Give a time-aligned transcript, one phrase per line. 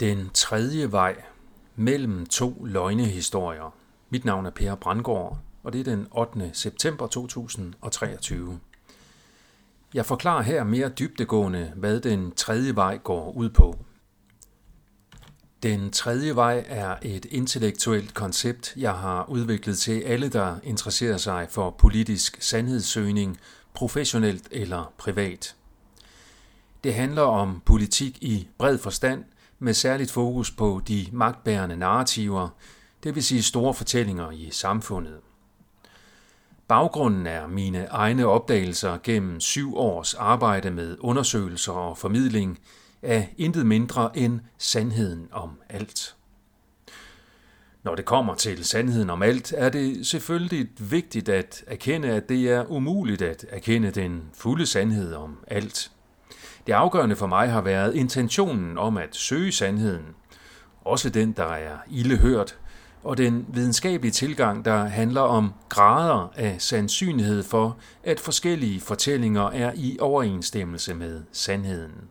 [0.00, 1.22] Den tredje vej
[1.76, 3.74] mellem to løgnehistorier.
[4.10, 6.50] Mit navn er Per Brandgaard, og det er den 8.
[6.52, 8.60] september 2023.
[9.94, 13.78] Jeg forklarer her mere dybdegående, hvad den tredje vej går ud på.
[15.62, 21.46] Den tredje vej er et intellektuelt koncept, jeg har udviklet til alle, der interesserer sig
[21.50, 23.38] for politisk sandhedssøgning,
[23.74, 25.56] professionelt eller privat.
[26.84, 29.24] Det handler om politik i bred forstand–
[29.58, 32.48] med særligt fokus på de magtbærende narrativer,
[33.02, 35.20] det vil sige store fortællinger i samfundet.
[36.68, 42.58] Baggrunden er mine egne opdagelser gennem syv års arbejde med undersøgelser og formidling
[43.02, 46.14] af intet mindre end sandheden om alt.
[47.82, 52.50] Når det kommer til sandheden om alt, er det selvfølgelig vigtigt at erkende, at det
[52.50, 55.90] er umuligt at erkende den fulde sandhed om alt.
[56.68, 60.06] Det afgørende for mig har været intentionen om at søge sandheden,
[60.84, 62.58] også den, der er ildehørt,
[63.02, 69.72] og den videnskabelige tilgang, der handler om grader af sandsynlighed for, at forskellige fortællinger er
[69.74, 72.08] i overensstemmelse med sandheden.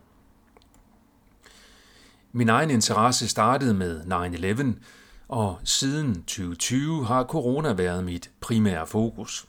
[2.32, 4.82] Min egen interesse startede med 9-11,
[5.28, 9.46] og siden 2020 har corona været mit primære fokus.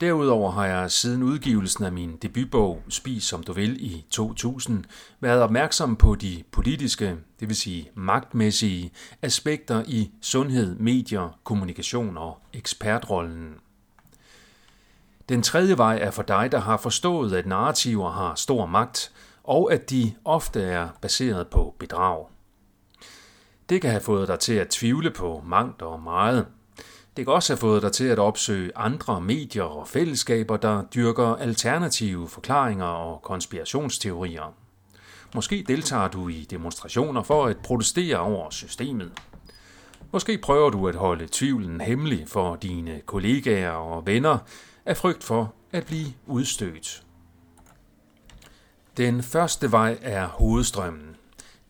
[0.00, 4.84] Derudover har jeg siden udgivelsen af min debutbog Spis som du vil i 2000
[5.20, 12.38] været opmærksom på de politiske, det vil sige magtmæssige, aspekter i sundhed, medier, kommunikation og
[12.52, 13.54] ekspertrollen.
[15.28, 19.12] Den tredje vej er for dig, der har forstået, at narrativer har stor magt,
[19.44, 22.26] og at de ofte er baseret på bedrag.
[23.68, 26.46] Det kan have fået dig til at tvivle på mangt og meget–
[27.18, 31.36] det kan også have fået dig til at opsøge andre medier og fællesskaber, der dyrker
[31.36, 34.54] alternative forklaringer og konspirationsteorier.
[35.34, 39.12] Måske deltager du i demonstrationer for at protestere over systemet.
[40.12, 44.38] Måske prøver du at holde tvivlen hemmelig for dine kollegaer og venner
[44.86, 47.02] af frygt for at blive udstødt.
[48.96, 51.07] Den første vej er hovedstrømmen.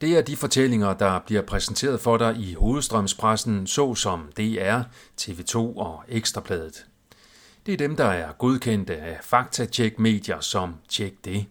[0.01, 4.81] Det er de fortællinger, der bliver præsenteret for dig i hovedstrømspressen, såsom DR,
[5.21, 6.87] TV2 og Ekstrabladet.
[7.67, 11.47] Det er dem, der er godkendte af faktatjek-medier som Tjek Det.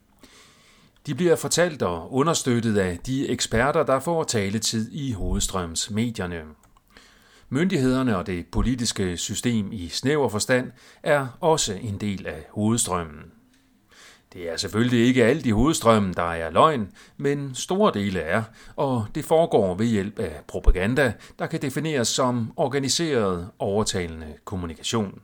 [1.08, 6.42] De bliver fortalt og understøttet af de eksperter, der får taletid i hovedstrømsmedierne.
[7.50, 10.72] Myndighederne og det politiske system i snæver forstand
[11.04, 13.37] er også en del af hovedstrømmen.
[14.34, 18.44] Det er selvfølgelig ikke alt i hovedstrømmen, der er løgn, men store dele er,
[18.76, 25.22] og det foregår ved hjælp af propaganda, der kan defineres som organiseret overtalende kommunikation.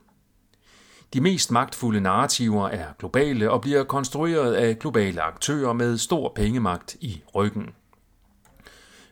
[1.14, 6.96] De mest magtfulde narrativer er globale og bliver konstrueret af globale aktører med stor pengemagt
[7.02, 7.70] i ryggen.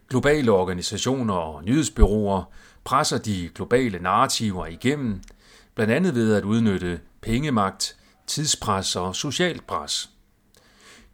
[0.10, 2.44] Globale organisationer og nyhedsbyråer
[2.84, 5.22] presser de globale narrativer igennem,
[5.76, 7.98] blandt andet ved at udnytte pengemagt,
[8.32, 10.10] tidspres og socialt pres.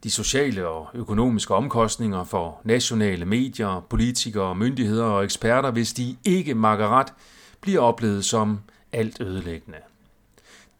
[0.02, 6.54] De sociale og økonomiske omkostninger for nationale medier, politikere, myndigheder og eksperter, hvis de ikke
[6.54, 7.12] makker ret,
[7.60, 8.60] bliver oplevet som
[8.92, 9.78] alt ødelæggende.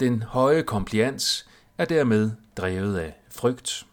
[0.01, 1.49] Den høje komplians
[1.79, 3.87] er dermed drevet af frygt.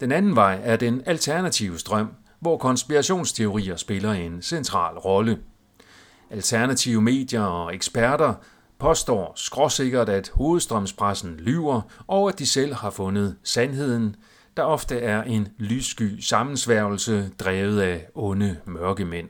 [0.00, 2.08] Den anden vej er den alternative strøm,
[2.40, 5.38] hvor konspirationsteorier spiller en central rolle.
[6.30, 8.34] Alternative medier og eksperter
[8.84, 14.16] påstår skråsikkert, at hovedstrømspressen lyver, og at de selv har fundet sandheden,
[14.56, 19.28] der ofte er en lyssky sammensværgelse drevet af onde mørkemænd.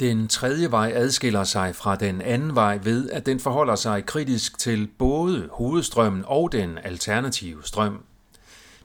[0.00, 4.58] Den tredje vej adskiller sig fra den anden vej ved, at den forholder sig kritisk
[4.58, 8.04] til både hovedstrømmen og den alternative strøm.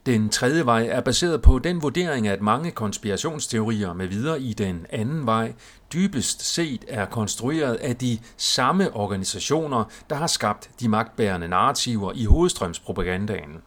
[0.10, 4.86] Den tredje vej er baseret på den vurdering, at mange konspirationsteorier med videre i den
[4.90, 5.54] anden vej
[5.94, 12.26] dybest set er konstrueret af de samme organisationer, der har skabt de magtbærende narrativer i
[12.26, 13.58] hovedstrømspropagandaen.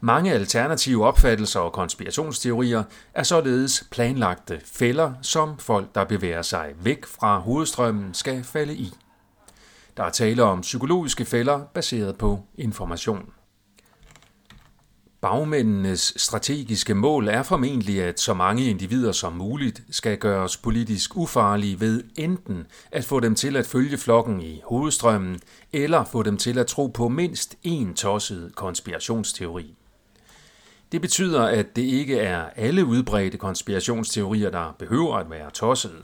[0.00, 2.82] Mange alternative opfattelser og konspirationsteorier
[3.14, 8.92] er således planlagte fælder, som folk, der bevæger sig væk fra hovedstrømmen, skal falde i.
[9.96, 13.30] Der er tale om psykologiske fælder baseret på information.
[15.24, 21.80] Bagmændenes strategiske mål er formentlig, at så mange individer som muligt skal gøres politisk ufarlige
[21.80, 25.40] ved enten at få dem til at følge flokken i hovedstrømmen,
[25.72, 29.74] eller få dem til at tro på mindst én tosset konspirationsteori.
[30.92, 36.02] Det betyder, at det ikke er alle udbredte konspirationsteorier, der behøver at være tossede.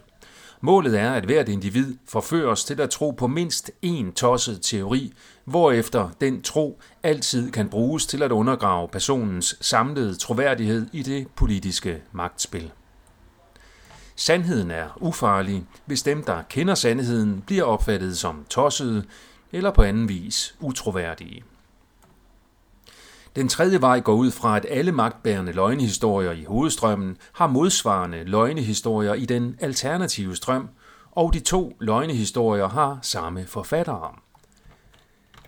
[0.62, 5.12] Målet er, at hvert individ forføres til at tro på mindst én tosset teori,
[5.44, 12.02] hvorefter den tro altid kan bruges til at undergrave personens samlede troværdighed i det politiske
[12.12, 12.72] magtspil.
[14.16, 19.04] Sandheden er ufarlig, hvis dem, der kender sandheden, bliver opfattet som tossede
[19.52, 21.42] eller på anden vis utroværdige.
[23.36, 29.14] Den tredje vej går ud fra, at alle magtbærende løgnehistorier i hovedstrømmen har modsvarende løgnehistorier
[29.14, 30.68] i den alternative strøm,
[31.10, 34.14] og de to løgnehistorier har samme forfattere.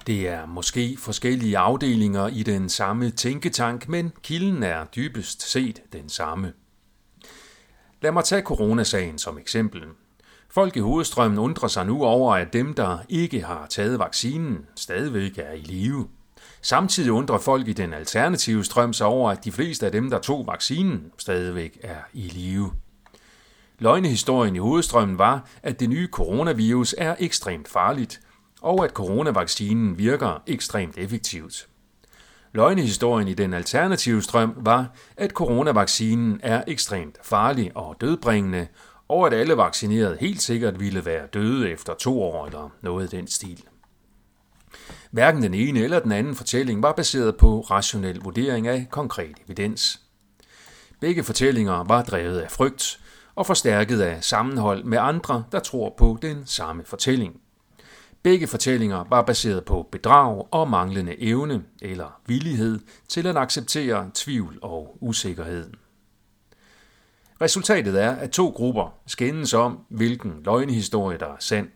[0.06, 6.08] Det er måske forskellige afdelinger i den samme tænketank, men kilden er dybest set den
[6.08, 6.52] samme.
[8.02, 9.82] Lad mig tage coronasagen som eksempel.
[10.50, 15.38] Folk i hovedstrømmen undrer sig nu over, at dem, der ikke har taget vaccinen, stadigvæk
[15.38, 16.08] er i live.
[16.62, 20.18] Samtidig undrer folk i den alternative strøm sig over, at de fleste af dem, der
[20.18, 22.72] tog vaccinen, stadigvæk er i live.
[23.78, 28.20] Løgnehistorien i hovedstrømmen var, at det nye coronavirus er ekstremt farligt,
[28.60, 31.68] og at coronavaccinen virker ekstremt effektivt.
[32.52, 34.86] Løgnehistorien i den alternative strøm var,
[35.16, 38.66] at coronavaccinen er ekstremt farlig og dødbringende,
[39.08, 43.16] og at alle vaccinerede helt sikkert ville være døde efter to år eller noget i
[43.16, 43.64] den stil.
[45.10, 50.00] Hverken den ene eller den anden fortælling var baseret på rationel vurdering af konkret evidens.
[51.00, 53.00] Begge fortællinger var drevet af frygt
[53.34, 57.40] og forstærket af sammenhold med andre, der tror på den samme fortælling.
[58.22, 62.78] Begge fortællinger var baseret på bedrag og manglende evne eller villighed
[63.08, 65.70] til at acceptere tvivl og usikkerhed.
[67.40, 71.68] Resultatet er, at to grupper skændes om, hvilken løgnehistorie der er sand.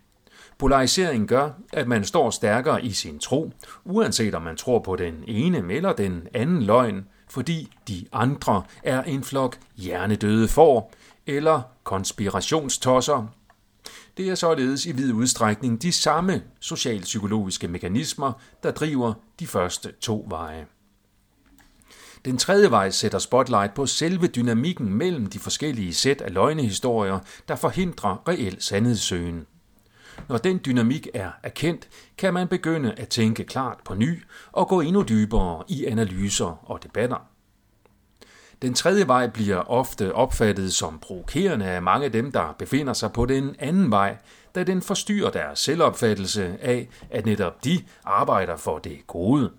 [0.59, 3.53] Polarisering gør, at man står stærkere i sin tro,
[3.85, 9.03] uanset om man tror på den ene eller den anden løgn, fordi de andre er
[9.03, 10.93] en flok hjernedøde får,
[11.27, 13.27] eller konspirationstosser.
[14.17, 18.33] Det er således i vid udstrækning de samme socialpsykologiske mekanismer,
[18.63, 20.67] der driver de første to veje.
[22.25, 27.19] Den tredje vej sætter spotlight på selve dynamikken mellem de forskellige sæt af løgnehistorier,
[27.49, 29.47] der forhindrer reel sandhedssøgen.
[30.29, 34.23] Når den dynamik er erkendt, kan man begynde at tænke klart på ny
[34.53, 37.29] og gå endnu dybere i analyser og debatter.
[38.63, 43.13] Den tredje vej bliver ofte opfattet som provokerende af mange af dem, der befinder sig
[43.13, 44.17] på den anden vej,
[44.55, 49.51] da den forstyrrer deres selvopfattelse af, at netop de arbejder for det gode.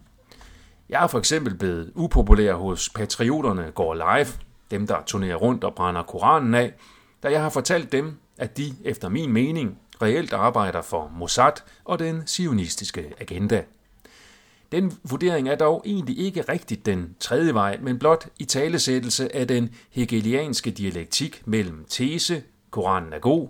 [0.89, 4.27] Jeg er for eksempel blevet upopulær hos patrioterne går live,
[4.71, 6.74] dem der turnerer rundt og brænder Koranen af,
[7.24, 11.52] da jeg har fortalt dem, at de, efter min mening, reelt arbejder for Mossad
[11.86, 13.64] og den sionistiske agenda.
[14.72, 19.48] Den vurdering er dog egentlig ikke rigtigt den tredje vej, men blot i talesættelse af
[19.48, 23.50] den hegelianske dialektik mellem tese, Koranen er god,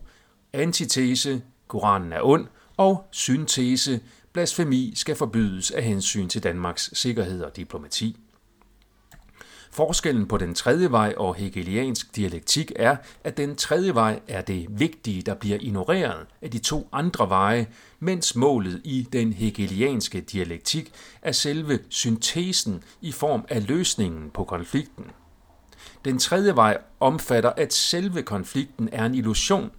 [0.54, 2.48] antitese, Koranen er ond,
[2.78, 4.00] og syntese,
[4.34, 8.20] blasfemi skal forbydes af hensyn til Danmarks sikkerhed og diplomati.
[9.78, 14.66] Forskellen på den tredje vej og hegeliansk dialektik er, at den tredje vej er det
[14.70, 17.68] vigtige, der bliver ignoreret af de to andre veje,
[18.00, 20.92] mens målet i den hegelianske dialektik
[21.22, 25.06] er selve syntesen i form af løsningen på konflikten.
[26.06, 29.72] Den tredje vej omfatter, at selve konflikten er en illusion,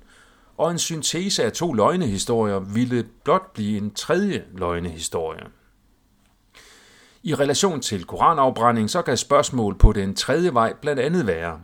[0.57, 5.58] og en syntese af to løgnehistorier ville blot blive en tredje løgnehistorie.
[7.29, 11.61] I relation til koranafbrænding, så kan spørgsmål på den tredje vej blandt andet være,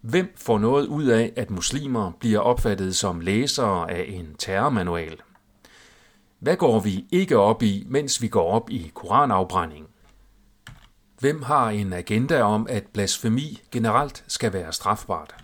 [0.00, 5.20] hvem får noget ud af, at muslimer bliver opfattet som læsere af en terrormanual?
[6.38, 9.86] Hvad går vi ikke op i, mens vi går op i koranafbrænding?
[11.18, 15.41] Hvem har en agenda om, at blasfemi generelt skal være strafbart?